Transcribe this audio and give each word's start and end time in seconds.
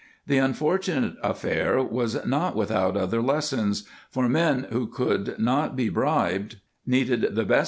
"* 0.17 0.25
The 0.31 0.39
unfortunate 0.39 1.13
affair 1.21 1.79
was 1.83 2.25
not 2.25 2.55
without 2.55 2.97
other 2.97 3.21
lessons, 3.21 3.83
for 4.09 4.27
men 4.27 4.65
who 4.71 4.87
could 4.87 5.37
not 5.37 5.75
be 5.75 5.89
bribed 5.89 6.55
*Still6's 6.87 7.35
Wayne, 7.37 7.47
p. 7.47 7.55